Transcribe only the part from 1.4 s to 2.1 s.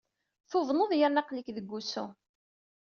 deg wusu.